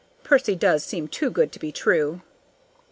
Percy 0.23 0.55
does 0.55 0.83
seem 0.83 1.07
too 1.07 1.29
good 1.29 1.51
to 1.51 1.59
be 1.59 1.71
true. 1.71 2.21